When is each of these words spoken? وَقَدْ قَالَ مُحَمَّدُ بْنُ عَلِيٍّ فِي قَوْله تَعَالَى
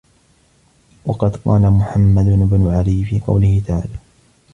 وَقَدْ 1.05 1.35
قَالَ 1.35 1.71
مُحَمَّدُ 1.73 2.25
بْنُ 2.25 2.67
عَلِيٍّ 2.75 3.03
فِي 3.05 3.19
قَوْله 3.19 3.61
تَعَالَى 3.67 3.95